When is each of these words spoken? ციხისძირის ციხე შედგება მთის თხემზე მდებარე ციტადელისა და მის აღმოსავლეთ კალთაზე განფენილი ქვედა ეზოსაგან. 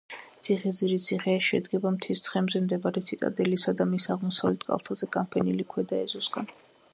ციხისძირის 0.45 1.03
ციხე 1.09 1.35
შედგება 1.47 1.91
მთის 1.97 2.23
თხემზე 2.27 2.61
მდებარე 2.63 3.03
ციტადელისა 3.11 3.75
და 3.83 3.87
მის 3.93 4.09
აღმოსავლეთ 4.17 4.67
კალთაზე 4.71 5.11
განფენილი 5.19 5.69
ქვედა 5.77 6.01
ეზოსაგან. 6.09 6.51